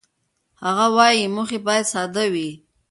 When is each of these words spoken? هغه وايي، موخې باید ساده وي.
هغه 0.63 0.85
وايي، 0.95 1.23
موخې 1.35 1.59
باید 1.67 1.85
ساده 1.93 2.23
وي. 2.33 2.49